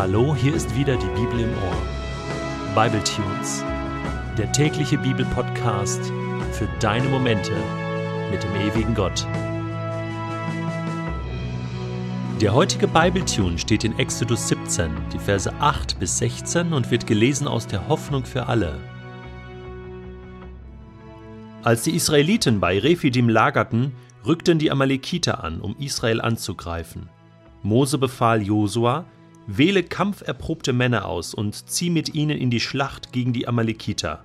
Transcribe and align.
Hallo, 0.00 0.34
hier 0.34 0.54
ist 0.54 0.74
wieder 0.74 0.96
die 0.96 1.20
Bibel 1.20 1.40
im 1.40 1.50
Ohr. 1.50 2.74
Bible 2.74 3.04
Tunes, 3.04 3.62
der 4.38 4.50
tägliche 4.50 4.96
Bibelpodcast 4.96 6.10
für 6.52 6.66
deine 6.80 7.06
Momente 7.06 7.52
mit 8.30 8.42
dem 8.42 8.54
ewigen 8.54 8.94
Gott. 8.94 9.26
Der 12.40 12.54
heutige 12.54 12.88
Bible 12.88 13.26
Tune 13.26 13.58
steht 13.58 13.84
in 13.84 13.98
Exodus 13.98 14.48
17, 14.48 14.90
die 15.12 15.18
Verse 15.18 15.52
8 15.60 16.00
bis 16.00 16.16
16 16.16 16.72
und 16.72 16.90
wird 16.90 17.06
gelesen 17.06 17.46
aus 17.46 17.66
der 17.66 17.86
Hoffnung 17.86 18.24
für 18.24 18.46
alle. 18.46 18.80
Als 21.62 21.82
die 21.82 21.94
Israeliten 21.94 22.58
bei 22.58 22.78
Rephidim 22.78 23.28
lagerten, 23.28 23.92
rückten 24.26 24.58
die 24.58 24.70
Amalekiter 24.70 25.44
an, 25.44 25.60
um 25.60 25.76
Israel 25.78 26.22
anzugreifen. 26.22 27.10
Mose 27.62 27.98
befahl 27.98 28.40
Josua, 28.40 29.04
wähle 29.58 29.82
kampferprobte 29.82 30.72
Männer 30.72 31.06
aus 31.06 31.34
und 31.34 31.68
zieh 31.68 31.90
mit 31.90 32.14
ihnen 32.14 32.38
in 32.38 32.50
die 32.50 32.60
Schlacht 32.60 33.12
gegen 33.12 33.32
die 33.32 33.48
Amalekiter. 33.48 34.24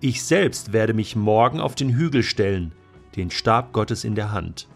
Ich 0.00 0.24
selbst 0.24 0.72
werde 0.72 0.94
mich 0.94 1.14
morgen 1.14 1.60
auf 1.60 1.74
den 1.74 1.90
Hügel 1.90 2.22
stellen, 2.22 2.72
den 3.16 3.30
Stab 3.30 3.72
Gottes 3.72 4.02
in 4.02 4.14
der 4.14 4.32
Hand. 4.32 4.66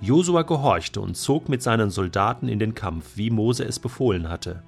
Josua 0.00 0.42
gehorchte 0.42 1.00
und 1.00 1.16
zog 1.16 1.48
mit 1.48 1.62
seinen 1.62 1.90
Soldaten 1.90 2.48
in 2.48 2.58
den 2.58 2.74
Kampf, 2.74 3.16
wie 3.16 3.30
Mose 3.30 3.64
es 3.64 3.78
befohlen 3.78 4.28
hatte. 4.28 4.62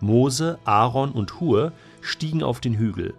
Mose, 0.00 0.58
Aaron 0.64 1.12
und 1.12 1.40
Hur 1.40 1.72
stiegen 2.00 2.42
auf 2.42 2.60
den 2.60 2.74
Hügel. 2.74 3.14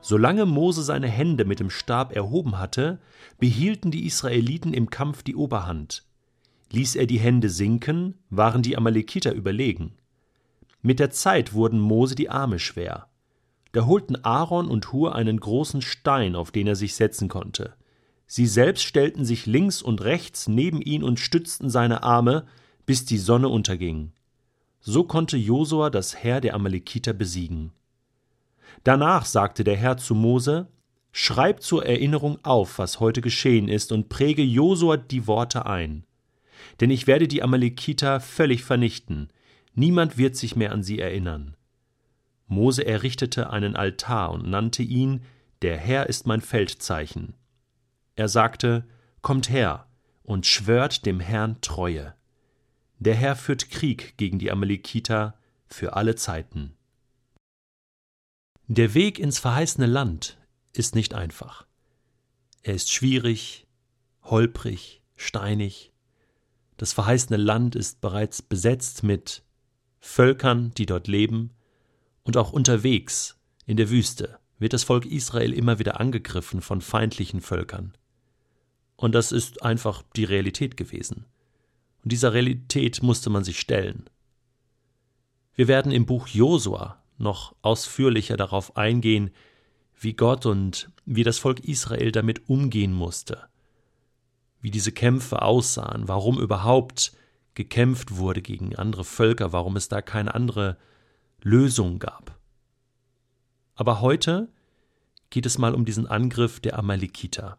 Solange 0.00 0.46
Mose 0.46 0.82
seine 0.82 1.08
Hände 1.08 1.44
mit 1.44 1.60
dem 1.60 1.70
Stab 1.70 2.14
erhoben 2.14 2.58
hatte, 2.58 2.98
behielten 3.38 3.90
die 3.90 4.06
Israeliten 4.06 4.74
im 4.74 4.90
Kampf 4.90 5.22
die 5.22 5.36
Oberhand. 5.36 6.07
Ließ 6.70 6.96
er 6.96 7.06
die 7.06 7.18
Hände 7.18 7.48
sinken, 7.48 8.18
waren 8.28 8.62
die 8.62 8.76
Amalekiter 8.76 9.32
überlegen. 9.32 9.94
Mit 10.82 11.00
der 11.00 11.10
Zeit 11.10 11.54
wurden 11.54 11.80
Mose 11.80 12.14
die 12.14 12.28
Arme 12.28 12.58
schwer. 12.58 13.08
Da 13.72 13.86
holten 13.86 14.22
Aaron 14.24 14.68
und 14.68 14.92
Hur 14.92 15.14
einen 15.14 15.40
großen 15.40 15.82
Stein, 15.82 16.34
auf 16.34 16.50
den 16.50 16.66
er 16.66 16.76
sich 16.76 16.94
setzen 16.94 17.28
konnte. 17.28 17.74
Sie 18.26 18.46
selbst 18.46 18.82
stellten 18.84 19.24
sich 19.24 19.46
links 19.46 19.80
und 19.82 20.02
rechts 20.02 20.48
neben 20.48 20.82
ihn 20.82 21.02
und 21.02 21.20
stützten 21.20 21.70
seine 21.70 22.02
Arme, 22.02 22.46
bis 22.84 23.06
die 23.06 23.18
Sonne 23.18 23.48
unterging. 23.48 24.12
So 24.80 25.04
konnte 25.04 25.36
Josua 25.36 25.90
das 25.90 26.22
Heer 26.22 26.40
der 26.40 26.54
Amalekiter 26.54 27.14
besiegen. 27.14 27.72
Danach 28.84 29.24
sagte 29.24 29.64
der 29.64 29.76
Herr 29.76 29.96
zu 29.96 30.14
Mose: 30.14 30.68
Schreib 31.12 31.62
zur 31.62 31.84
Erinnerung 31.86 32.38
auf, 32.44 32.78
was 32.78 33.00
heute 33.00 33.22
geschehen 33.22 33.68
ist, 33.68 33.92
und 33.92 34.10
präge 34.10 34.42
Josua 34.42 34.98
die 34.98 35.26
Worte 35.26 35.66
ein 35.66 36.04
denn 36.80 36.90
ich 36.90 37.06
werde 37.06 37.28
die 37.28 37.42
Amalekiter 37.42 38.20
völlig 38.20 38.64
vernichten, 38.64 39.28
niemand 39.74 40.18
wird 40.18 40.36
sich 40.36 40.56
mehr 40.56 40.72
an 40.72 40.82
sie 40.82 40.98
erinnern. 40.98 41.56
Mose 42.46 42.86
errichtete 42.86 43.50
einen 43.50 43.76
Altar 43.76 44.32
und 44.32 44.48
nannte 44.48 44.82
ihn 44.82 45.22
Der 45.62 45.76
Herr 45.76 46.08
ist 46.08 46.26
mein 46.26 46.40
Feldzeichen. 46.40 47.34
Er 48.16 48.28
sagte 48.28 48.86
Kommt 49.20 49.50
her 49.50 49.86
und 50.22 50.46
schwört 50.46 51.04
dem 51.06 51.20
Herrn 51.20 51.60
Treue. 51.60 52.14
Der 52.98 53.14
Herr 53.14 53.36
führt 53.36 53.70
Krieg 53.70 54.16
gegen 54.16 54.38
die 54.38 54.50
Amalekiter 54.50 55.38
für 55.66 55.94
alle 55.94 56.14
Zeiten. 56.14 56.76
Der 58.66 58.94
Weg 58.94 59.18
ins 59.18 59.38
verheißene 59.38 59.86
Land 59.86 60.38
ist 60.72 60.94
nicht 60.94 61.14
einfach. 61.14 61.66
Er 62.62 62.74
ist 62.74 62.90
schwierig, 62.90 63.66
holprig, 64.22 65.02
steinig, 65.16 65.92
das 66.78 66.92
verheißene 66.92 67.36
Land 67.36 67.74
ist 67.74 68.00
bereits 68.00 68.40
besetzt 68.40 69.02
mit 69.02 69.42
Völkern, 69.98 70.72
die 70.78 70.86
dort 70.86 71.08
leben, 71.08 71.50
und 72.22 72.36
auch 72.36 72.52
unterwegs 72.52 73.36
in 73.66 73.76
der 73.76 73.90
Wüste 73.90 74.38
wird 74.58 74.72
das 74.72 74.84
Volk 74.84 75.04
Israel 75.04 75.52
immer 75.52 75.78
wieder 75.78 76.00
angegriffen 76.00 76.60
von 76.60 76.80
feindlichen 76.80 77.40
Völkern. 77.40 77.94
Und 78.96 79.14
das 79.14 79.32
ist 79.32 79.62
einfach 79.62 80.02
die 80.14 80.24
Realität 80.24 80.76
gewesen. 80.76 81.26
Und 82.04 82.12
dieser 82.12 82.32
Realität 82.32 83.02
musste 83.02 83.28
man 83.28 83.44
sich 83.44 83.58
stellen. 83.58 84.08
Wir 85.54 85.68
werden 85.68 85.90
im 85.90 86.06
Buch 86.06 86.28
Josua 86.28 87.02
noch 87.18 87.56
ausführlicher 87.62 88.36
darauf 88.36 88.76
eingehen, 88.76 89.30
wie 89.98 90.12
Gott 90.12 90.46
und 90.46 90.90
wie 91.04 91.24
das 91.24 91.38
Volk 91.38 91.60
Israel 91.60 92.12
damit 92.12 92.48
umgehen 92.48 92.92
musste 92.92 93.48
wie 94.60 94.70
diese 94.70 94.92
Kämpfe 94.92 95.42
aussahen, 95.42 96.08
warum 96.08 96.38
überhaupt 96.38 97.12
gekämpft 97.54 98.16
wurde 98.16 98.42
gegen 98.42 98.76
andere 98.76 99.04
Völker, 99.04 99.52
warum 99.52 99.76
es 99.76 99.88
da 99.88 100.02
keine 100.02 100.34
andere 100.34 100.78
Lösung 101.42 101.98
gab. 101.98 102.38
Aber 103.74 104.00
heute 104.00 104.48
geht 105.30 105.46
es 105.46 105.58
mal 105.58 105.74
um 105.74 105.84
diesen 105.84 106.06
Angriff 106.06 106.60
der 106.60 106.78
Amalekiter. 106.78 107.58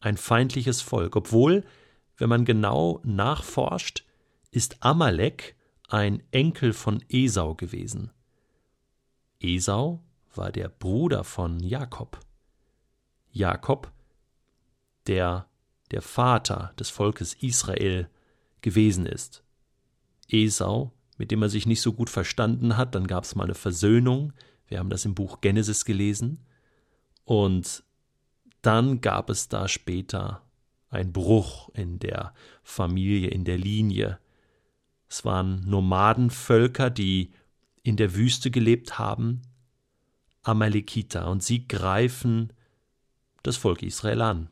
Ein 0.00 0.16
feindliches 0.16 0.82
Volk, 0.82 1.16
obwohl, 1.16 1.64
wenn 2.16 2.28
man 2.28 2.44
genau 2.44 3.00
nachforscht, 3.04 4.04
ist 4.50 4.82
Amalek 4.82 5.56
ein 5.88 6.22
Enkel 6.30 6.72
von 6.72 7.02
Esau 7.08 7.54
gewesen. 7.54 8.10
Esau 9.40 10.02
war 10.34 10.52
der 10.52 10.68
Bruder 10.68 11.24
von 11.24 11.60
Jakob. 11.60 12.18
Jakob 13.30 13.92
der 15.06 15.48
der 15.90 16.02
Vater 16.02 16.72
des 16.78 16.90
Volkes 16.90 17.34
Israel 17.34 18.08
gewesen 18.62 19.06
ist. 19.06 19.44
Esau, 20.28 20.92
mit 21.18 21.30
dem 21.30 21.42
er 21.42 21.48
sich 21.48 21.66
nicht 21.66 21.80
so 21.80 21.92
gut 21.92 22.10
verstanden 22.10 22.76
hat, 22.76 22.94
dann 22.94 23.06
gab 23.06 23.24
es 23.24 23.34
mal 23.34 23.44
eine 23.44 23.54
Versöhnung, 23.54 24.32
wir 24.66 24.78
haben 24.78 24.90
das 24.90 25.04
im 25.04 25.14
Buch 25.14 25.40
Genesis 25.40 25.84
gelesen, 25.84 26.44
und 27.24 27.84
dann 28.62 29.00
gab 29.00 29.30
es 29.30 29.48
da 29.48 29.68
später 29.68 30.42
einen 30.88 31.12
Bruch 31.12 31.68
in 31.74 31.98
der 31.98 32.34
Familie, 32.62 33.28
in 33.28 33.44
der 33.44 33.58
Linie. 33.58 34.18
Es 35.08 35.24
waren 35.24 35.68
Nomadenvölker, 35.68 36.90
die 36.90 37.32
in 37.82 37.96
der 37.96 38.14
Wüste 38.14 38.50
gelebt 38.50 38.98
haben, 38.98 39.42
Amalekiter, 40.42 41.28
und 41.30 41.42
sie 41.42 41.68
greifen 41.68 42.52
das 43.42 43.56
Volk 43.56 43.82
Israel 43.82 44.22
an. 44.22 44.50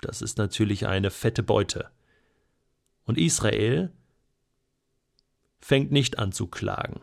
Das 0.00 0.22
ist 0.22 0.38
natürlich 0.38 0.86
eine 0.86 1.10
fette 1.10 1.42
Beute. 1.42 1.90
Und 3.04 3.18
Israel 3.18 3.92
fängt 5.60 5.90
nicht 5.90 6.18
an 6.18 6.32
zu 6.32 6.46
klagen. 6.46 7.00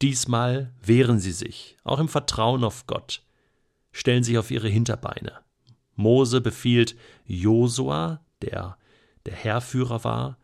Diesmal 0.00 0.72
wehren 0.80 1.18
sie 1.18 1.32
sich, 1.32 1.76
auch 1.82 1.98
im 1.98 2.08
Vertrauen 2.08 2.64
auf 2.64 2.86
Gott, 2.86 3.22
stellen 3.90 4.22
sich 4.22 4.38
auf 4.38 4.50
ihre 4.50 4.68
Hinterbeine. 4.68 5.40
Mose 5.96 6.40
befiehlt 6.40 6.96
Josua, 7.24 8.24
der 8.42 8.78
der 9.26 9.34
Heerführer 9.34 10.04
war, 10.04 10.38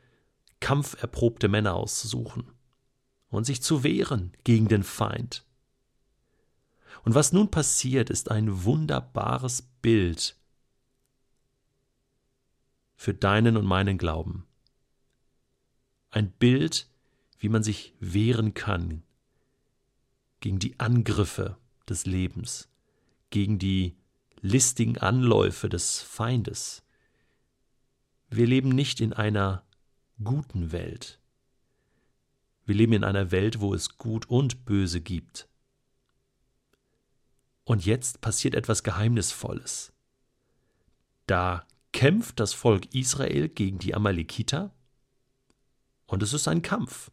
kampferprobte 0.61 1.49
Männer 1.49 1.75
auszusuchen 1.75 2.53
und 3.31 3.45
sich 3.45 3.63
zu 3.63 3.83
wehren 3.85 4.33
gegen 4.45 4.69
den 4.69 4.83
Feind. 4.83 5.45
Und 7.05 7.15
was 7.15 7.33
nun 7.33 7.51
passiert, 7.51 8.11
ist 8.11 8.31
ein 8.31 8.65
wunderbares 8.65 9.63
Bild 9.81 10.37
für 13.05 13.13
deinen 13.13 13.59
und 13.59 13.67
meinen 13.67 13.99
Glauben. 13.99 14.47
Ein 16.11 16.31
Bild, 16.31 16.89
wie 17.39 17.51
man 17.51 17.63
sich 17.63 17.93
wehren 18.01 18.55
kann 18.55 19.03
gegen 20.41 20.59
die 20.59 20.81
Angriffe 20.81 21.59
des 21.87 22.07
Lebens, 22.07 22.71
gegen 23.29 23.59
die 23.59 23.95
listigen 24.41 24.97
Anläufe 24.97 25.69
des 25.69 26.01
Feindes. 26.01 26.83
Wir 28.31 28.47
leben 28.47 28.71
nicht 28.71 29.03
in 29.03 29.13
einer 29.13 29.67
guten 30.23 30.73
Welt. 30.73 31.21
Wir 32.65 32.75
leben 32.75 32.95
in 32.95 33.05
einer 33.05 33.31
Welt, 33.31 33.61
wo 33.61 33.75
es 33.75 33.99
Gut 33.99 34.31
und 34.31 34.65
Böse 34.65 35.03
gibt. 35.03 35.47
Und 37.65 37.85
jetzt 37.85 38.23
passiert 38.23 38.55
etwas 38.55 38.83
Geheimnisvolles. 38.83 39.93
Da 41.27 41.67
kämpft 41.95 42.41
das 42.41 42.53
Volk 42.53 42.93
Israel 42.93 43.49
gegen 43.49 43.79
die 43.79 43.95
Amalekiter 43.95 44.75
und 46.07 46.23
es 46.23 46.35
ist 46.35 46.49
ein 46.49 46.61
Kampf 46.61 47.11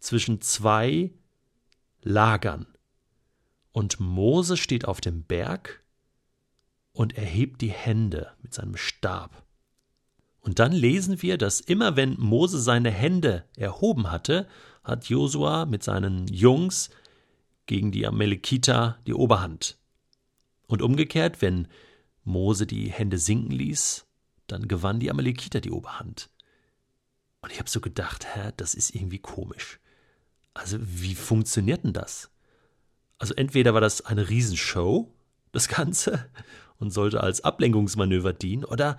zwischen 0.00 0.40
zwei 0.40 1.12
Lagern. 2.02 2.66
Und 3.72 4.00
Mose 4.00 4.56
steht 4.56 4.86
auf 4.86 5.00
dem 5.00 5.22
Berg 5.22 5.84
und 6.92 7.16
erhebt 7.16 7.60
die 7.60 7.70
Hände 7.70 8.32
mit 8.42 8.52
seinem 8.52 8.76
Stab. 8.76 9.46
Und 10.40 10.58
dann 10.58 10.72
lesen 10.72 11.22
wir, 11.22 11.38
dass 11.38 11.60
immer 11.60 11.94
wenn 11.94 12.18
Mose 12.18 12.60
seine 12.60 12.90
Hände 12.90 13.44
erhoben 13.56 14.10
hatte, 14.10 14.48
hat 14.82 15.08
Josua 15.08 15.64
mit 15.64 15.84
seinen 15.84 16.26
Jungs 16.26 16.90
gegen 17.66 17.92
die 17.92 18.04
Amalekiter 18.04 18.98
die 19.06 19.14
Oberhand. 19.14 19.78
Und 20.66 20.82
umgekehrt, 20.82 21.40
wenn 21.40 21.68
Mose 22.24 22.66
die 22.66 22.90
Hände 22.90 23.18
sinken 23.18 23.52
ließ, 23.52 24.07
dann 24.48 24.66
gewann 24.66 24.98
die 24.98 25.10
Amalekiter 25.10 25.60
die 25.60 25.70
Oberhand. 25.70 26.30
Und 27.40 27.52
ich 27.52 27.58
habe 27.58 27.70
so 27.70 27.80
gedacht, 27.80 28.26
hä, 28.34 28.52
das 28.56 28.74
ist 28.74 28.94
irgendwie 28.94 29.20
komisch. 29.20 29.78
Also 30.54 30.78
wie 30.80 31.14
funktioniert 31.14 31.84
denn 31.84 31.92
das? 31.92 32.30
Also 33.18 33.34
entweder 33.34 33.74
war 33.74 33.80
das 33.80 34.00
eine 34.00 34.28
Riesenshow, 34.28 35.14
das 35.52 35.68
Ganze, 35.68 36.28
und 36.78 36.90
sollte 36.90 37.22
als 37.22 37.42
Ablenkungsmanöver 37.42 38.32
dienen, 38.32 38.64
oder 38.64 38.98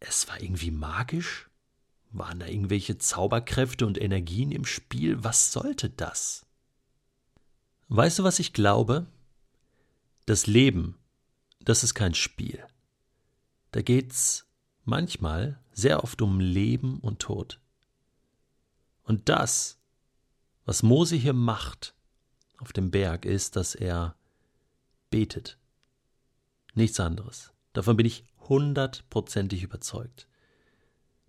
es 0.00 0.28
war 0.28 0.40
irgendwie 0.40 0.70
magisch. 0.70 1.48
Waren 2.10 2.38
da 2.38 2.46
irgendwelche 2.46 2.98
Zauberkräfte 2.98 3.86
und 3.86 4.00
Energien 4.00 4.52
im 4.52 4.64
Spiel? 4.64 5.22
Was 5.24 5.52
sollte 5.52 5.90
das? 5.90 6.46
Weißt 7.88 8.18
du, 8.18 8.24
was 8.24 8.38
ich 8.38 8.52
glaube? 8.52 9.06
Das 10.24 10.46
Leben, 10.46 10.96
das 11.60 11.84
ist 11.84 11.94
kein 11.94 12.14
Spiel. 12.14 12.64
Da 13.72 13.82
geht's 13.82 14.45
manchmal 14.86 15.58
sehr 15.72 16.02
oft 16.02 16.22
um 16.22 16.40
Leben 16.40 16.98
und 17.00 17.18
Tod. 17.18 17.60
Und 19.02 19.28
das, 19.28 19.78
was 20.64 20.82
Mose 20.82 21.16
hier 21.16 21.32
macht 21.32 21.94
auf 22.58 22.72
dem 22.72 22.90
Berg, 22.90 23.24
ist, 23.24 23.56
dass 23.56 23.74
er 23.74 24.16
betet. 25.10 25.58
Nichts 26.74 26.98
anderes. 27.00 27.52
Davon 27.72 27.96
bin 27.96 28.06
ich 28.06 28.24
hundertprozentig 28.48 29.62
überzeugt. 29.62 30.28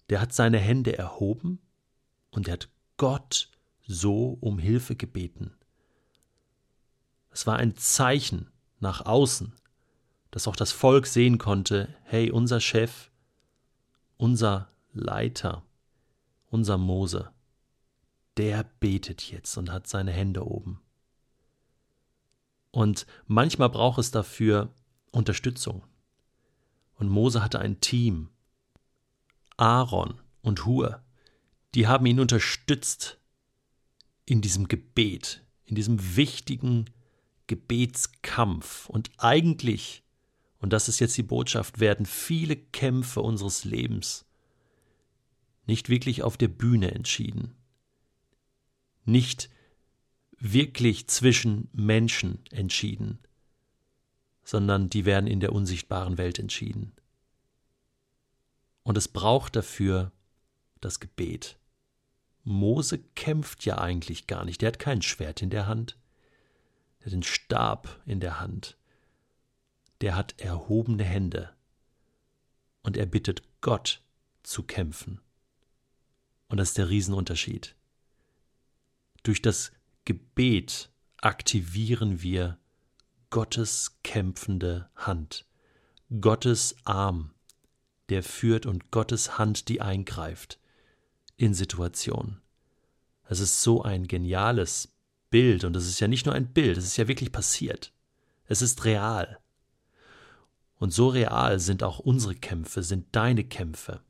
Der 0.09 0.21
hat 0.21 0.33
seine 0.33 0.59
Hände 0.59 0.97
erhoben 0.97 1.59
und 2.31 2.47
er 2.47 2.53
hat 2.53 2.69
Gott 2.97 3.49
so 3.85 4.37
um 4.41 4.59
Hilfe 4.59 4.95
gebeten. 4.95 5.53
Es 7.31 7.45
war 7.45 7.57
ein 7.57 7.75
Zeichen 7.75 8.49
nach 8.79 9.05
außen, 9.05 9.53
dass 10.31 10.47
auch 10.47 10.55
das 10.55 10.71
Volk 10.71 11.05
sehen 11.07 11.37
konnte, 11.37 11.93
hey, 12.03 12.31
unser 12.31 12.59
Chef, 12.59 13.11
unser 14.17 14.69
Leiter, 14.93 15.63
unser 16.49 16.77
Mose, 16.77 17.31
der 18.37 18.63
betet 18.79 19.31
jetzt 19.31 19.57
und 19.57 19.71
hat 19.71 19.87
seine 19.87 20.11
Hände 20.11 20.45
oben. 20.45 20.81
Und 22.71 23.07
manchmal 23.25 23.69
braucht 23.69 23.99
es 23.99 24.11
dafür 24.11 24.73
Unterstützung. 25.11 25.83
Und 26.95 27.09
Mose 27.09 27.43
hatte 27.43 27.59
ein 27.59 27.79
Team. 27.81 28.29
Aaron 29.55 30.21
und 30.41 30.65
Hur, 30.65 31.01
die 31.73 31.87
haben 31.87 32.05
ihn 32.05 32.19
unterstützt 32.19 33.19
in 34.25 34.41
diesem 34.41 34.67
Gebet, 34.67 35.43
in 35.63 35.75
diesem 35.75 36.15
wichtigen 36.15 36.85
Gebetskampf. 37.47 38.89
Und 38.89 39.09
eigentlich, 39.17 40.03
und 40.59 40.73
das 40.73 40.89
ist 40.89 40.99
jetzt 40.99 41.17
die 41.17 41.23
Botschaft, 41.23 41.79
werden 41.79 42.05
viele 42.05 42.55
Kämpfe 42.55 43.21
unseres 43.21 43.63
Lebens 43.63 44.25
nicht 45.65 45.89
wirklich 45.89 46.23
auf 46.23 46.37
der 46.37 46.47
Bühne 46.47 46.91
entschieden, 46.91 47.55
nicht 49.05 49.49
wirklich 50.39 51.07
zwischen 51.07 51.69
Menschen 51.73 52.39
entschieden, 52.51 53.19
sondern 54.43 54.89
die 54.89 55.05
werden 55.05 55.27
in 55.27 55.39
der 55.39 55.51
unsichtbaren 55.51 56.17
Welt 56.17 56.39
entschieden. 56.39 56.93
Und 58.83 58.97
es 58.97 59.09
braucht 59.09 59.55
dafür 59.57 60.13
das 60.79 60.99
Gebet. 60.99 61.57
Mose 62.43 62.99
kämpft 63.15 63.65
ja 63.65 63.77
eigentlich 63.77 64.25
gar 64.25 64.45
nicht, 64.45 64.61
der 64.61 64.67
hat 64.67 64.79
kein 64.79 65.01
Schwert 65.01 65.41
in 65.41 65.49
der 65.49 65.67
Hand, 65.67 65.97
der 66.99 67.07
hat 67.07 67.13
den 67.13 67.23
Stab 67.23 68.01
in 68.05 68.21
der 68.21 68.39
Hand, 68.39 68.77
der 70.01 70.15
hat 70.15 70.39
erhobene 70.39 71.03
Hände 71.03 71.53
und 72.83 72.97
er 72.97 73.05
bittet 73.05 73.41
Gott 73.61 74.01
zu 74.43 74.63
kämpfen. 74.63 75.19
Und 76.47 76.57
das 76.57 76.69
ist 76.69 76.77
der 76.77 76.89
Riesenunterschied. 76.89 77.75
Durch 79.23 79.41
das 79.41 79.71
Gebet 80.05 80.89
aktivieren 81.17 82.21
wir 82.21 82.57
Gottes 83.29 83.97
kämpfende 84.03 84.89
Hand, 84.95 85.45
Gottes 86.21 86.77
Arm, 86.85 87.33
der 88.07 88.23
führt 88.23 88.65
und 88.65 88.91
Gottes 88.91 89.37
Hand, 89.37 89.67
die 89.67 89.81
eingreift 89.81 90.59
in 91.35 91.53
Situationen. 91.53 92.41
Es 93.27 93.41
ist 93.41 93.61
so 93.61 93.83
ein 93.83 94.07
geniales 94.07 94.93
Bild 95.29 95.65
und 95.65 95.75
es 95.75 95.87
ist 95.87 95.99
ja 95.99 96.07
nicht 96.07 96.25
nur 96.25 96.33
ein 96.33 96.53
Bild, 96.53 96.77
es 96.77 96.85
ist 96.85 96.97
ja 96.97 97.09
wirklich 97.09 97.33
passiert. 97.33 97.91
Es 98.45 98.61
ist 98.61 98.85
real. 98.85 99.39
Und 100.79 100.91
so 100.91 101.07
real 101.07 101.59
sind 101.59 101.83
auch 101.83 101.99
unsere 101.99 102.35
Kämpfe, 102.35 102.83
sind 102.83 103.07
deine 103.11 103.43
Kämpfe. 103.43 104.01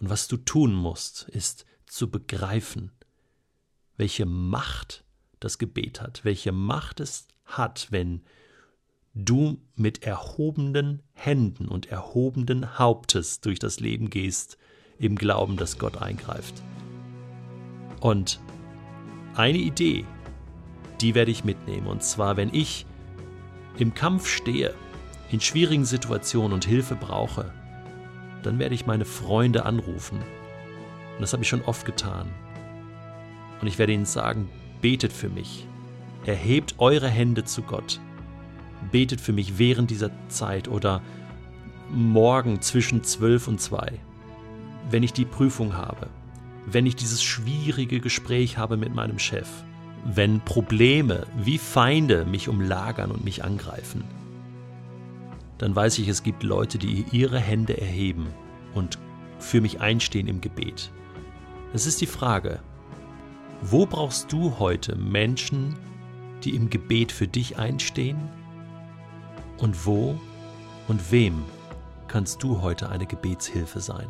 Und 0.00 0.10
was 0.10 0.28
du 0.28 0.36
tun 0.36 0.74
musst, 0.74 1.28
ist 1.28 1.64
zu 1.86 2.10
begreifen, 2.10 2.92
welche 3.96 4.26
Macht 4.26 5.04
das 5.40 5.58
Gebet 5.58 6.00
hat, 6.00 6.24
welche 6.24 6.52
Macht 6.52 7.00
es 7.00 7.26
hat, 7.44 7.88
wenn 7.90 8.22
du 9.14 9.60
mit 9.74 10.04
erhobenen 10.04 11.02
Händen 11.12 11.66
und 11.66 11.86
erhobenen 11.86 12.78
Hauptes 12.78 13.40
durch 13.40 13.58
das 13.58 13.80
Leben 13.80 14.10
gehst, 14.10 14.58
im 14.98 15.16
Glauben, 15.16 15.56
dass 15.56 15.78
Gott 15.78 15.96
eingreift. 15.96 16.62
Und 18.00 18.40
eine 19.34 19.58
Idee, 19.58 20.04
die 21.00 21.14
werde 21.14 21.30
ich 21.30 21.44
mitnehmen, 21.44 21.86
und 21.86 22.02
zwar, 22.02 22.36
wenn 22.36 22.52
ich 22.52 22.86
im 23.78 23.94
Kampf 23.94 24.26
stehe, 24.26 24.74
in 25.30 25.40
schwierigen 25.40 25.84
Situationen 25.84 26.52
und 26.52 26.64
Hilfe 26.64 26.94
brauche, 26.94 27.52
dann 28.42 28.58
werde 28.58 28.74
ich 28.74 28.86
meine 28.86 29.04
Freunde 29.04 29.64
anrufen. 29.64 30.18
Und 30.18 31.20
das 31.20 31.32
habe 31.32 31.42
ich 31.42 31.48
schon 31.48 31.62
oft 31.62 31.84
getan. 31.84 32.28
Und 33.60 33.66
ich 33.66 33.78
werde 33.78 33.92
ihnen 33.92 34.06
sagen, 34.06 34.48
betet 34.80 35.12
für 35.12 35.28
mich. 35.28 35.66
Erhebt 36.24 36.76
eure 36.78 37.08
Hände 37.08 37.44
zu 37.44 37.62
Gott. 37.62 38.00
Betet 38.92 39.20
für 39.20 39.32
mich 39.32 39.58
während 39.58 39.90
dieser 39.90 40.10
Zeit 40.28 40.68
oder 40.68 41.02
morgen 41.90 42.60
zwischen 42.60 43.02
zwölf 43.02 43.48
und 43.48 43.60
zwei, 43.60 43.98
wenn 44.90 45.02
ich 45.02 45.12
die 45.12 45.24
Prüfung 45.24 45.74
habe, 45.76 46.08
wenn 46.66 46.86
ich 46.86 46.96
dieses 46.96 47.22
schwierige 47.22 48.00
Gespräch 48.00 48.58
habe 48.58 48.76
mit 48.76 48.94
meinem 48.94 49.18
Chef, 49.18 49.48
wenn 50.04 50.40
Probleme 50.40 51.26
wie 51.36 51.58
Feinde 51.58 52.24
mich 52.24 52.48
umlagern 52.48 53.10
und 53.10 53.24
mich 53.24 53.42
angreifen, 53.42 54.04
dann 55.58 55.74
weiß 55.74 55.98
ich, 55.98 56.08
es 56.08 56.22
gibt 56.22 56.42
Leute, 56.42 56.78
die 56.78 57.04
ihre 57.10 57.38
Hände 57.38 57.80
erheben 57.80 58.28
und 58.74 58.98
für 59.38 59.60
mich 59.60 59.80
einstehen 59.80 60.28
im 60.28 60.40
Gebet. 60.40 60.90
Es 61.72 61.86
ist 61.86 62.00
die 62.00 62.06
Frage, 62.06 62.60
wo 63.60 63.86
brauchst 63.86 64.32
du 64.32 64.58
heute 64.58 64.96
Menschen, 64.96 65.76
die 66.44 66.54
im 66.54 66.70
Gebet 66.70 67.12
für 67.12 67.26
dich 67.26 67.58
einstehen? 67.58 68.16
Und 69.58 69.86
wo 69.86 70.18
und 70.86 71.10
wem 71.10 71.44
kannst 72.06 72.42
du 72.42 72.62
heute 72.62 72.88
eine 72.88 73.06
Gebetshilfe 73.06 73.80
sein? 73.80 74.06